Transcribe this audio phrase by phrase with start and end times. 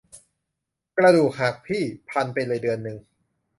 [0.97, 2.97] กระดูกหักพี่ พันไปเลยเดือนนึง